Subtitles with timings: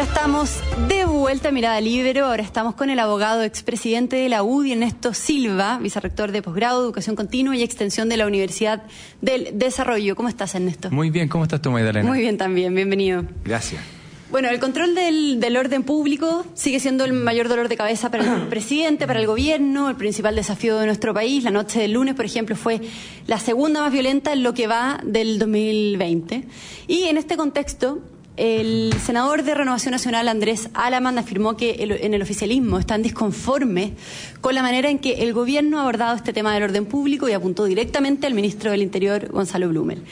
[0.00, 2.24] Ya estamos de vuelta a Mirada Libero.
[2.24, 7.16] Ahora estamos con el abogado expresidente de la UDI, Ernesto Silva, vicerrector de posgrado, educación
[7.16, 8.82] continua y extensión de la Universidad
[9.20, 10.16] del Desarrollo.
[10.16, 10.90] ¿Cómo estás, Ernesto?
[10.90, 12.08] Muy bien, ¿cómo estás tú, Magdalena?
[12.08, 13.26] Muy bien también, bienvenido.
[13.44, 13.82] Gracias.
[14.30, 18.36] Bueno, el control del, del, orden público sigue siendo el mayor dolor de cabeza para
[18.36, 21.44] el presidente, para el gobierno, el principal desafío de nuestro país.
[21.44, 22.80] La noche del lunes, por ejemplo, fue
[23.26, 26.44] la segunda más violenta en lo que va del 2020.
[26.88, 28.00] Y en este contexto,
[28.40, 33.92] el senador de Renovación Nacional, Andrés Alaman, afirmó que en el oficialismo están disconformes
[34.40, 37.32] con la manera en que el gobierno ha abordado este tema del orden público y
[37.32, 40.02] apuntó directamente al ministro del Interior, Gonzalo Blumel.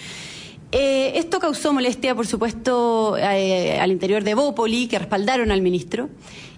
[0.73, 6.11] Eh, esto causó molestia, por supuesto, eh, al interior de Bópoli, que respaldaron al ministro,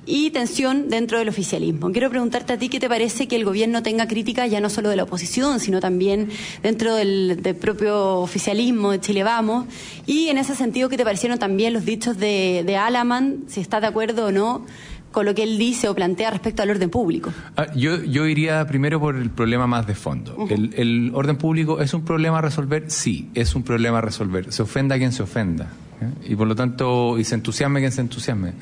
[0.06, 1.92] y tensión dentro del oficialismo.
[1.92, 4.88] Quiero preguntarte a ti qué te parece que el gobierno tenga crítica ya no solo
[4.88, 6.28] de la oposición, sino también
[6.62, 9.66] dentro del, propio oficialismo de Chile Vamos,
[10.06, 13.80] y en ese sentido, ¿qué te parecieron también los dichos de, de Alaman, si está
[13.80, 14.66] de acuerdo o no
[15.12, 17.32] con lo que él dice o plantea respecto al orden público?
[17.56, 20.46] Ah, yo, yo iría primero por el problema más de fondo.
[20.48, 24.52] el, orden público es un problema a resolver, sí, es un problema a resolver.
[24.52, 25.70] Se ofenda a quien se ofenda.
[26.00, 26.30] ¿eh?
[26.32, 28.52] Y por lo tanto, y se entusiasme quien se entusiasme.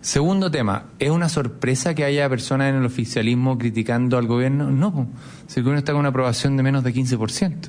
[0.00, 4.70] Segundo tema, ¿es una sorpresa que haya personas en el oficialismo criticando al gobierno?
[4.70, 5.08] No,
[5.54, 7.68] el gobierno está con una aprobación de menos de 15%.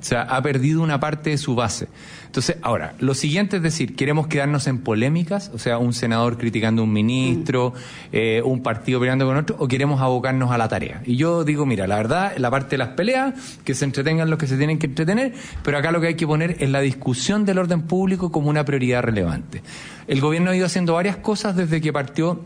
[0.00, 1.88] O sea, ha perdido una parte de su base.
[2.30, 5.50] Entonces, ahora, lo siguiente es decir, ¿queremos quedarnos en polémicas?
[5.52, 7.74] O sea, un senador criticando a un ministro,
[8.12, 11.02] eh, un partido peleando con otro, o queremos abocarnos a la tarea.
[11.04, 14.38] Y yo digo, mira, la verdad, la parte de las peleas, que se entretengan los
[14.38, 17.44] que se tienen que entretener, pero acá lo que hay que poner es la discusión
[17.44, 19.60] del orden público como una prioridad relevante.
[20.06, 22.40] El gobierno ha ido haciendo varias cosas desde que partió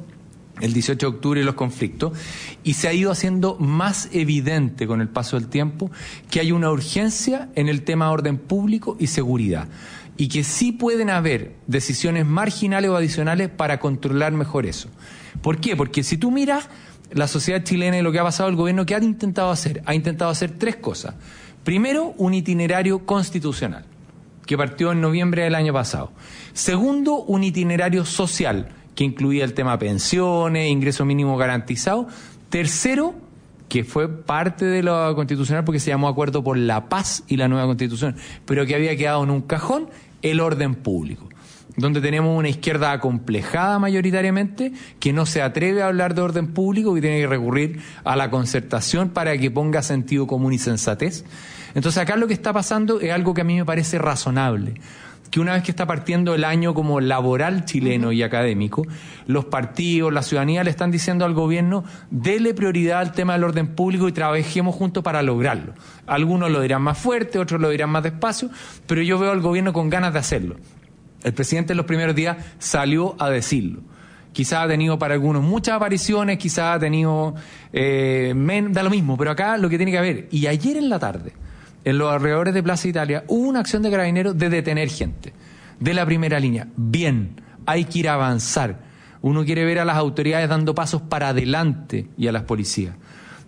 [0.60, 2.12] el 18 de octubre y los conflictos,
[2.62, 5.90] y se ha ido haciendo más evidente con el paso del tiempo
[6.30, 9.68] que hay una urgencia en el tema de orden público y seguridad,
[10.16, 14.88] y que sí pueden haber decisiones marginales o adicionales para controlar mejor eso.
[15.42, 15.76] ¿Por qué?
[15.76, 16.68] Porque si tú miras
[17.10, 19.82] la sociedad chilena y lo que ha pasado el gobierno, ¿qué ha intentado hacer?
[19.86, 21.14] Ha intentado hacer tres cosas.
[21.64, 23.84] Primero, un itinerario constitucional,
[24.46, 26.12] que partió en noviembre del año pasado.
[26.52, 32.06] Segundo, un itinerario social, que incluía el tema pensiones, ingreso mínimo garantizado.
[32.48, 33.14] Tercero,
[33.68, 37.48] que fue parte de la constitucional porque se llamó Acuerdo por la Paz y la
[37.48, 38.16] nueva constitución,
[38.46, 39.88] pero que había quedado en un cajón,
[40.22, 41.28] el orden público
[41.76, 46.94] donde tenemos una izquierda acomplejada mayoritariamente, que no se atreve a hablar de orden público,
[46.94, 51.24] que tiene que recurrir a la concertación para que ponga sentido común y sensatez.
[51.74, 54.74] Entonces acá lo que está pasando es algo que a mí me parece razonable
[55.34, 58.86] que una vez que está partiendo el año como laboral chileno y académico,
[59.26, 63.74] los partidos, la ciudadanía le están diciendo al gobierno, dele prioridad al tema del orden
[63.74, 65.72] público y trabajemos juntos para lograrlo.
[66.06, 68.48] Algunos lo dirán más fuerte, otros lo dirán más despacio,
[68.86, 70.54] pero yo veo al gobierno con ganas de hacerlo.
[71.24, 73.80] El presidente en los primeros días salió a decirlo
[74.32, 77.34] quizás ha tenido para algunos muchas apariciones, quizás ha tenido,
[77.72, 78.34] eh,
[78.70, 81.32] da lo mismo, pero acá lo que tiene que haber, y ayer en la tarde,
[81.84, 85.32] en los alrededores de Plaza Italia, hubo una acción de carabineros de detener gente
[85.80, 86.68] de la primera línea.
[86.76, 88.80] Bien, hay que ir a avanzar.
[89.22, 92.94] Uno quiere ver a las autoridades dando pasos para adelante y a las policías,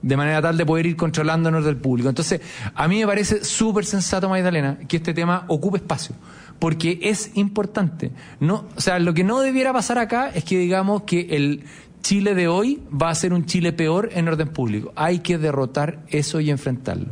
[0.02, 2.08] de manera tal de poder ir controlándonos del público.
[2.08, 2.40] Entonces,
[2.74, 6.14] a mí me parece súper sensato, Magdalena, que este tema ocupe espacio,
[6.58, 8.10] porque es importante.
[8.40, 11.64] No, o sea, lo que no debiera pasar acá es que digamos que el
[12.06, 14.92] Chile de hoy va a ser un Chile peor en orden público.
[14.94, 17.08] Hay que derrotar eso y enfrentarlo.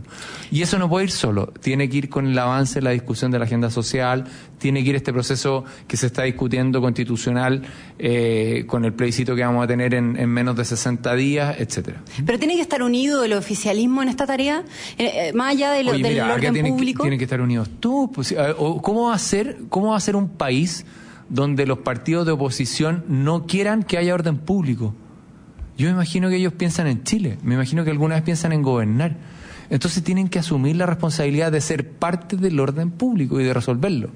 [0.53, 3.33] Y eso no puede ir solo, tiene que ir con el avance de la discusión
[3.33, 4.25] de la agenda social,
[4.59, 7.63] tiene que ir este proceso que se está discutiendo constitucional
[7.99, 12.01] eh, con el plebiscito que vamos a tener en, menos de 60 días, etcétera.
[12.25, 14.63] Pero tiene que estar unido el oficialismo en esta tarea,
[14.97, 17.03] eh, eh, más allá de lo, del orden público.
[17.03, 18.13] tienen que estar unidos tú.
[18.15, 18.33] Pues,
[18.81, 20.87] ¿Cómo va a ser, cómo va a ser un país?
[21.29, 24.95] Donde los partidos de oposición no quieran que haya orden público.
[25.77, 28.63] Yo me imagino que ellos piensan en Chile, me imagino que alguna vez piensan en
[28.63, 29.17] gobernar.
[29.71, 34.11] Entonces tienen que asumir la responsabilidad de ser parte del orden público y de resolverlo.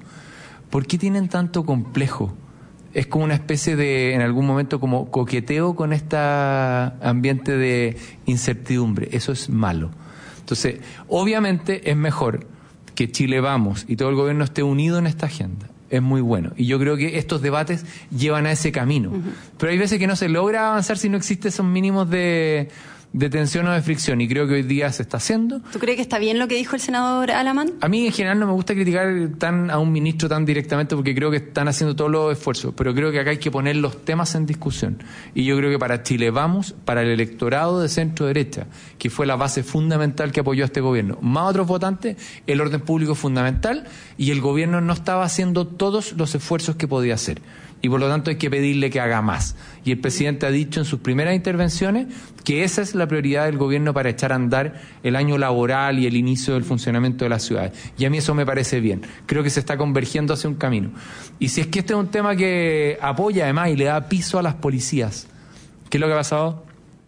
[0.69, 2.33] ¿Por qué tienen tanto complejo?
[2.93, 9.09] Es como una especie de, en algún momento, como coqueteo con este ambiente de incertidumbre.
[9.11, 9.89] Eso es malo.
[10.39, 12.47] Entonces, obviamente es mejor
[12.95, 16.51] que Chile vamos y todo el gobierno esté unido en esta agenda es muy bueno.
[16.55, 19.11] Y yo creo que estos debates llevan a ese camino.
[19.57, 22.69] Pero hay veces que no se logra avanzar si no existen esos mínimos de,
[23.11, 25.61] de tensión o de fricción y creo que hoy día se está haciendo.
[25.71, 27.73] ¿Tú crees que está bien lo que dijo el senador Alaman?
[27.81, 31.15] A mí en general no me gusta criticar tan a un ministro tan directamente porque
[31.15, 34.05] creo que están haciendo todos los esfuerzos, pero creo que acá hay que poner los
[34.05, 35.01] temas en discusión.
[35.33, 38.67] Y yo creo que para Chile vamos, para el electorado de centro derecha,
[38.99, 42.81] que fue la base fundamental que apoyó a este gobierno, más otros votantes, el orden
[42.81, 43.85] público es fundamental
[44.17, 47.41] y el gobierno no estaba haciendo todos los esfuerzos que podía hacer
[47.81, 49.55] y por lo tanto hay que pedirle que haga más.
[49.85, 52.07] Y el presidente ha dicho en sus primeras intervenciones
[52.43, 56.05] que esa es la prioridad del gobierno para echar a andar el año laboral y
[56.05, 57.73] el inicio del funcionamiento de la ciudad.
[57.97, 59.01] Y a mí eso me parece bien.
[59.25, 60.91] Creo que se está convergiendo hacia un camino.
[61.39, 64.39] Y si es que este es un tema que apoya además y le da piso
[64.39, 65.27] a las policías,
[65.89, 66.65] ¿qué es lo que ha pasado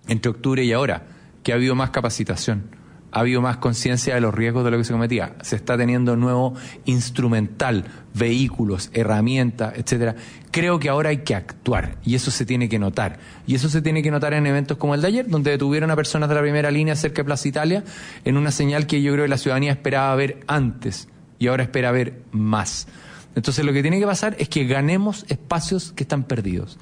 [0.08, 1.04] entre octubre y ahora?
[1.44, 2.81] Que ha habido más capacitación
[3.12, 5.36] ha habido más conciencia de los riesgos de lo que se cometía.
[5.42, 6.54] Se está teniendo nuevo
[6.86, 10.16] instrumental, vehículos, herramientas, etcétera.
[10.52, 13.20] Creo que ahora hay que actuar y eso se tiene que notar.
[13.46, 15.96] Y eso se tiene que notar en eventos como el de ayer, donde detuvieron a
[15.96, 17.84] personas de la primera línea cerca de Plaza Italia
[18.24, 21.92] en una señal que yo creo que la ciudadanía esperaba ver antes y ahora espera
[21.92, 22.88] ver más.
[23.36, 26.78] Entonces lo que tiene que pasar es que ganemos espacios que están perdidos.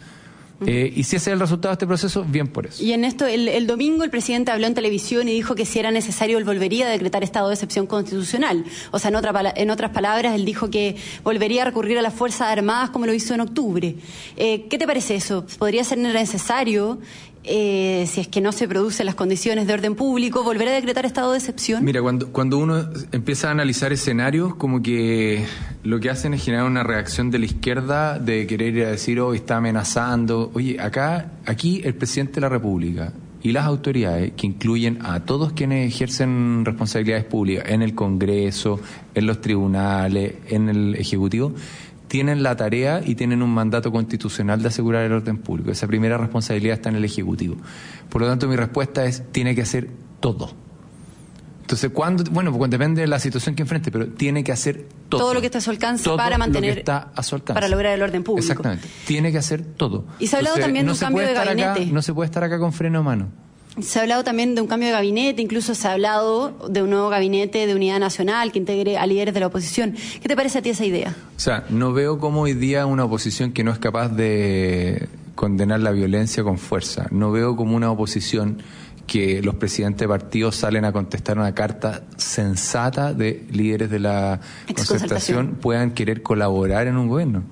[0.65, 2.83] Eh, y si ese es el resultado de este proceso, bien por eso.
[2.83, 5.91] Y en esto, el, domingo el presidente habló en televisión y dijo que si era
[5.91, 8.65] necesario él volvería a decretar estado de excepción constitucional.
[8.91, 12.13] O sea, en, otra, en otras palabras, él dijo que volvería a recurrir a las
[12.13, 13.95] Fuerzas Armadas como lo hizo en octubre.
[14.35, 15.45] Eh, ¿Qué te parece eso?
[15.57, 16.99] ¿Podría ser necesario
[17.43, 21.05] eh, si es que no se producen las condiciones de orden público, volver a decretar
[21.05, 21.83] estado de excepción?
[21.83, 25.45] Mira, cuando, cuando uno empieza a analizar escenarios, como que
[25.83, 29.19] lo que hacen es generar una reacción de la izquierda de querer ir a decir,
[29.19, 30.51] oh, está amenazando.
[30.53, 35.53] Oye, acá, aquí el presidente de la República y las autoridades, que incluyen a todos
[35.53, 38.81] quienes ejercen responsabilidades públicas en el Congreso,
[39.15, 41.53] en los tribunales, en el Ejecutivo,
[42.09, 45.71] tienen la tarea y tienen un mandato constitucional de asegurar el orden público.
[45.71, 47.55] Esa primera responsabilidad está en el Ejecutivo.
[48.09, 49.89] Por lo tanto, mi respuesta es, tiene que hacer
[50.19, 50.51] todo.
[51.61, 55.21] Entonces, cuando, bueno, pues depende de la situación que enfrente, pero tiene que hacer todo.
[55.21, 56.79] Todo lo que está a su alcance para mantener.
[56.79, 57.53] está a su alcance.
[57.53, 58.43] Para lograr el orden público.
[58.43, 58.87] Exactamente.
[59.05, 60.05] Tiene que hacer todo.
[60.17, 61.85] Y se ha hablado también de un cambio de gabinete.
[61.85, 63.29] no se puede estar acá con freno a mano.
[63.81, 66.89] Se ha hablado también de un cambio de gabinete, incluso se ha hablado de un
[66.89, 69.95] nuevo gabinete de unidad nacional que integre a líderes de la oposición.
[70.21, 71.15] ¿Qué te parece a ti esa idea?
[71.35, 75.79] O sea, no veo cómo hoy día una oposición que no es capaz de condenar
[75.79, 78.61] la violencia con fuerza, no veo como una oposición
[79.09, 84.39] que los presidentes de partidos salen a contestar una carta sensata de líderes de la
[84.75, 87.43] concertación puedan querer colaborar en un gobierno.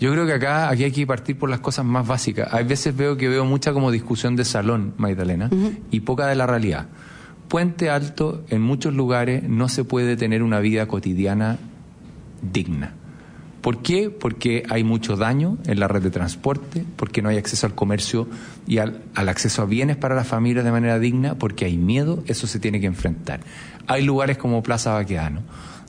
[0.00, 2.52] Yo creo que acá aquí hay que partir por las cosas más básicas.
[2.54, 5.50] Hay veces veo que veo mucha como discusión de salón, Magdalena,
[5.90, 6.86] y poca de la realidad.
[7.48, 11.58] Puente Alto, en muchos lugares, no se puede tener una vida cotidiana
[12.40, 12.94] digna.
[13.60, 14.08] ¿Por qué?
[14.08, 18.26] Porque hay mucho daño en la red de transporte, porque no hay acceso al comercio
[18.66, 22.24] y al, al, acceso a bienes para las familias de manera digna, porque hay miedo,
[22.26, 23.40] eso se tiene que enfrentar.
[23.86, 25.42] Hay lugares como Plaza Baqueano,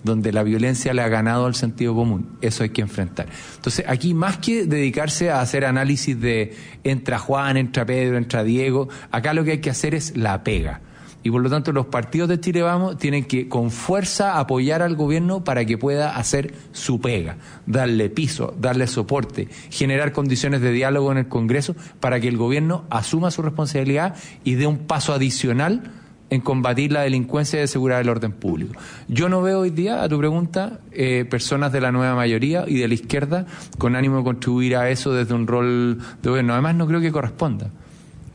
[0.04, 2.38] donde la violencia le ha ganado al sentido común.
[2.42, 3.28] Eso hay que enfrentar.
[3.56, 8.90] Entonces, aquí más que dedicarse a hacer análisis de entra Juan, entra Pedro, entra Diego,
[9.12, 10.82] acá lo que hay que hacer es la pega.
[11.24, 14.96] Y por lo tanto los partidos de Chile Vamos tienen que con fuerza apoyar al
[14.96, 17.38] gobierno para que pueda hacer su pega,
[17.68, 22.86] darle piso, darle soporte, generar condiciones de diálogo en el Congreso para que el gobierno
[22.90, 25.92] asuma su responsabilidad y dé un paso adicional
[26.32, 28.74] en combatir la delincuencia y asegurar el orden público.
[29.10, 32.80] Yo no veo hoy día, a tu pregunta, eh, personas de la nueva mayoría y
[32.80, 33.46] de la izquierda
[33.78, 36.54] con ánimo de contribuir a eso desde un rol de gobierno.
[36.54, 37.70] Además, no creo que corresponda,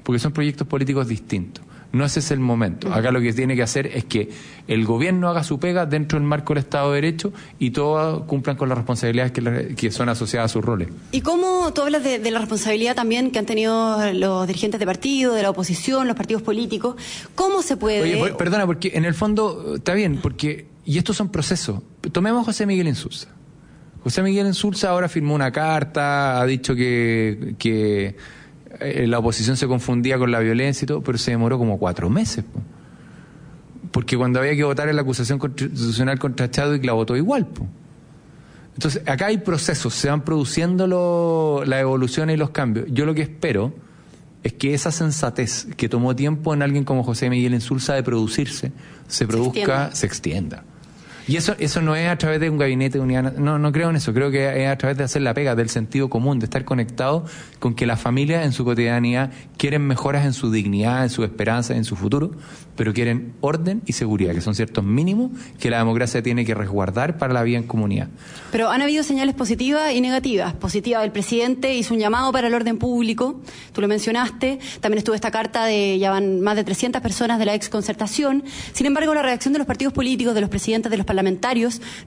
[0.02, 1.64] porque son proyectos políticos distintos.
[1.96, 2.92] No ese es el momento.
[2.92, 4.28] Acá lo que tiene que hacer es que
[4.68, 8.56] el gobierno haga su pega dentro del marco del Estado de Derecho y todos cumplan
[8.56, 10.88] con las responsabilidades que, son asociadas a sus roles.
[11.12, 15.32] ¿Y cómo tú hablas de, la responsabilidad también que han tenido los dirigentes de partido,
[15.32, 16.96] de la oposición, los partidos políticos?
[17.34, 18.20] ¿Cómo se puede...?
[18.20, 20.66] Oye, perdona, porque en el fondo está bien, porque...
[20.84, 21.82] Y estos son procesos.
[22.12, 23.28] Tomemos a José Miguel Insulza.
[24.04, 28.14] José Miguel Insulza ahora firmó una carta, ha dicho que, que
[28.80, 32.08] eh, la oposición se confundía con la violencia y todo, pero se demoró como cuatro
[32.10, 32.44] meses.
[33.90, 37.46] Porque cuando había que votar en la acusación constitucional contra Chadwick la votó igual.
[38.74, 42.86] Entonces, acá hay procesos, se van produciendo la evolución y los cambios.
[42.90, 43.72] Yo lo que espero
[44.42, 48.72] es que esa sensatez que tomó tiempo en alguien como José Miguel Insulza de producirse,
[49.08, 50.62] se produzca, se extienda.
[51.28, 53.90] Y eso, eso no es a través de un gabinete de unidad, no, no creo
[53.90, 56.44] en eso, creo que es a través de hacer la pega, del sentido común, de
[56.44, 57.24] estar conectado
[57.58, 61.74] con que las familias en su cotidianidad quieren mejoras en su dignidad, en su esperanza,
[61.74, 62.30] en su futuro,
[62.76, 67.18] pero quieren orden y seguridad, que son ciertos mínimos que la democracia tiene que resguardar
[67.18, 68.08] para la vida en comunidad.
[68.52, 70.54] Pero han habido señales positivas y negativas.
[70.54, 73.40] Positiva, el presidente hizo un llamado para el orden público,
[73.72, 77.46] tú lo mencionaste, también estuvo esta carta de, ya van más de 300 personas de
[77.46, 78.44] la ex concertación.
[78.72, 81.06] Sin embargo, la reacción de los partidos políticos, de los presidentes, de los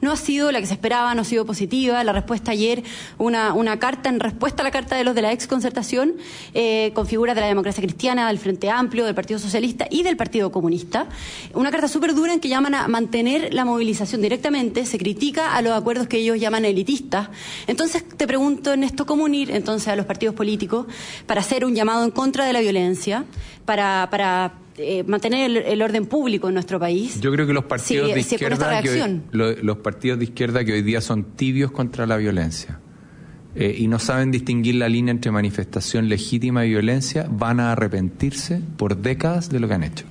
[0.01, 2.03] no ha sido la que se esperaba, no ha sido positiva.
[2.03, 2.83] La respuesta ayer,
[3.17, 6.13] una, carta en respuesta a la carta de los de la ex concertación,
[6.53, 10.17] eh, con figuras de la democracia cristiana, del Frente Amplio, del Partido Socialista y del
[10.17, 11.07] Partido Comunista.
[11.53, 15.61] Una carta súper dura en que llaman a mantener la movilización directamente, se critica a
[15.61, 17.29] los acuerdos que ellos llaman elitistas.
[17.67, 20.87] Entonces, te pregunto en esto, ¿cómo unir entonces a los partidos políticos
[21.25, 23.25] para hacer un llamado en contra de la violencia,
[23.65, 27.19] para, para eh, mantener el, orden público en nuestro país.
[27.19, 29.21] Yo creo que los partidos de izquierda que hoy,
[29.61, 32.79] los partidos de izquierda que hoy día son tibios contra la violencia
[33.55, 38.61] eh, y no saben distinguir la línea entre manifestación legítima y violencia van a arrepentirse
[38.77, 40.05] por décadas de lo que han hecho.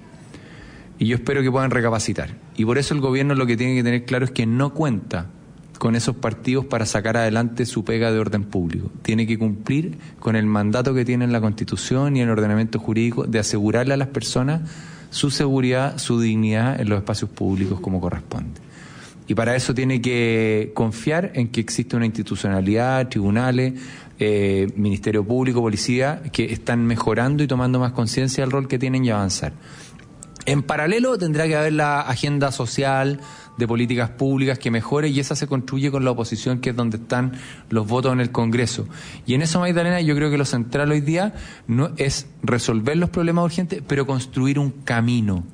[0.99, 2.37] Y yo espero que puedan recapacitar.
[2.57, 5.31] Y por eso el gobierno lo que tiene que tener claro es que no cuenta
[5.79, 8.91] con esos partidos para sacar adelante su pega de orden público.
[9.03, 13.25] Tiene que cumplir con el mandato que tiene en la Constitución y el ordenamiento jurídico
[13.25, 14.69] de asegurarle a las personas
[15.11, 18.61] su seguridad, su dignidad en los espacios públicos como corresponde.
[19.27, 23.75] Y para eso tiene que confiar en que existe una institucionalidad, tribunales,
[24.19, 29.05] eh, Ministerio Público, Policía, que están mejorando y tomando más conciencia del rol que tienen
[29.05, 29.53] y avanzar.
[30.47, 33.21] En paralelo tendrá que haber la agenda social,
[33.59, 36.97] de políticas públicas que mejore y esa se construye con la oposición, que es donde
[36.97, 37.33] están
[37.69, 38.87] los votos en el Congreso.
[39.27, 41.35] Y en eso, Magdalena, yo creo que lo central hoy día
[41.67, 45.45] no es resolver los problemas urgentes, pero construir un camino.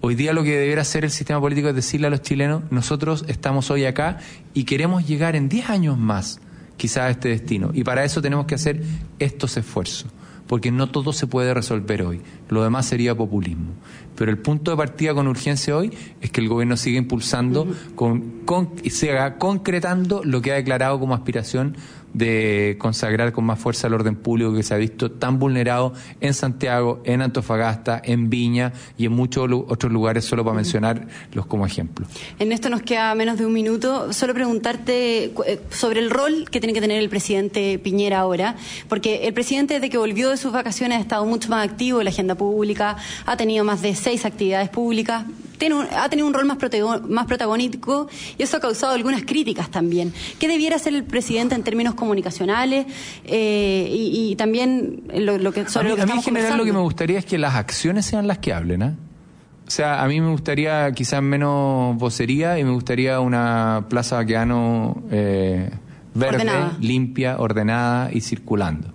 [0.00, 3.24] Hoy día lo que debería hacer el sistema político es decirle a los chilenos, nosotros
[3.28, 4.18] estamos hoy acá
[4.52, 6.40] y queremos llegar en 10 años más
[6.76, 7.70] quizás a este destino.
[7.72, 8.82] Y para eso tenemos que hacer
[9.18, 10.06] estos esfuerzos
[10.52, 12.20] porque no todo se puede resolver hoy.
[12.50, 13.72] Lo demás sería populismo.
[14.14, 15.90] Pero el punto de partida con urgencia hoy
[16.20, 21.00] es que el gobierno siga impulsando con, con, y siga concretando lo que ha declarado
[21.00, 21.74] como aspiración
[22.14, 26.34] de consagrar con más fuerza el orden público que se ha visto tan vulnerado en
[26.34, 32.06] Santiago, en Antofagasta, en Viña y en muchos otros lugares, solo para mencionarlos como ejemplo.
[32.38, 34.12] En esto nos queda menos de un minuto.
[34.12, 38.56] Solo preguntarte eh, sobre el rol que tiene que tener el presidente Piñera ahora,
[38.88, 42.04] porque el presidente desde que volvió de sus vacaciones ha estado mucho más activo en
[42.04, 45.24] la agenda pública, ha tenido más de seis actividades públicas,
[45.90, 46.58] ha tenido un rol más,
[47.08, 50.12] más protagónico y eso ha causado algunas críticas también.
[50.38, 52.86] ¿Qué debiera hacer el presidente en términos comunicacionales
[53.24, 56.80] eh, y, también lo, que sobre a mí, lo que en general lo que me
[56.80, 58.94] gustaría es que las acciones sean las que hablen, ¿eh?
[59.66, 65.02] O sea, a mí me gustaría quizás menos vocería y me gustaría una plaza vaqueano
[65.10, 65.70] eh,
[66.14, 66.44] verde,
[66.80, 68.92] limpia, ordenada y circulando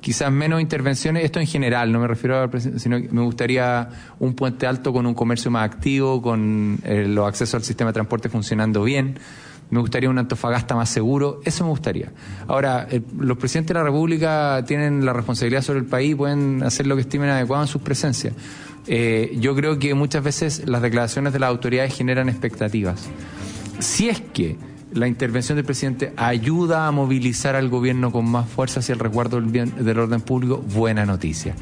[0.00, 3.88] quizás menos intervenciones, esto en general, no me refiero a sino que me gustaría
[4.18, 7.94] un puente alto con un comercio más activo, con eh, los accesos al sistema de
[7.94, 9.18] transporte funcionando bien.
[9.70, 12.10] Me gustaría un Antofagasta más seguro, eso me gustaría.
[12.46, 12.88] Ahora,
[13.18, 17.02] los presidentes de la República tienen la responsabilidad sobre el país, pueden hacer lo que
[17.02, 18.32] estimen adecuado en sus presencias.
[18.86, 23.10] Eh, yo creo que muchas veces las declaraciones de las autoridades generan expectativas.
[23.78, 24.56] Si es que
[24.92, 29.40] la intervención del presidente ayuda a movilizar al gobierno con más fuerza hacia el resguardo
[29.40, 31.54] del, bien, del orden público, buena noticia.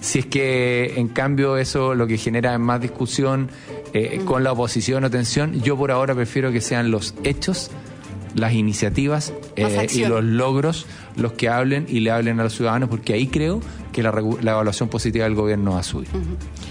[0.00, 3.50] Si es que en cambio eso lo que genera es más discusión
[3.92, 7.70] eh, con la oposición o tensión, yo por ahora prefiero que sean los hechos,
[8.34, 12.88] las iniciativas eh, y los logros los que hablen y le hablen a los ciudadanos,
[12.88, 13.60] porque ahí creo
[13.92, 16.08] que la, evaluación positiva del gobierno va a subir.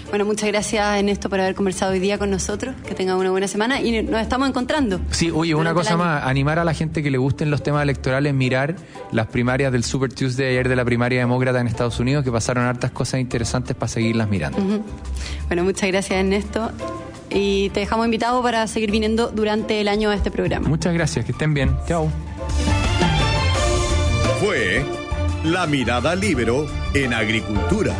[0.08, 3.30] Bueno, muchas gracias en esto por haber conversado hoy día con nosotros, que tengan una
[3.30, 5.00] buena semana y nos estamos encontrando.
[5.10, 8.34] Sí, oye, una cosa más, animar a la gente que le gusten los temas electorales,
[8.34, 8.76] mirar
[9.12, 12.64] las primarias del Super Tuesday ayer de la primaria demócrata en Estados Unidos, que pasaron
[12.64, 14.58] hartas cosas interesantes para seguirlas mirando.
[15.48, 16.70] Bueno, muchas gracias Ernesto
[17.30, 20.68] y te dejamos invitado para seguir viniendo durante el año a este programa.
[20.68, 21.76] Muchas gracias, que estén bien.
[21.86, 22.10] Chao.
[24.40, 24.84] Fue
[25.44, 27.94] La Mirada Libero en Agricultura.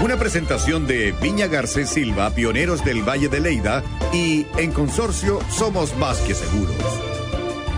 [0.00, 5.94] Una presentación de Viña Garcés Silva, pioneros del Valle de Leida, y en consorcio Somos
[5.96, 6.74] Más que Seguros.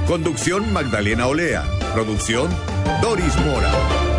[0.07, 1.65] Conducción Magdalena Olea.
[1.95, 2.49] Producción
[3.03, 4.12] Doris Mora.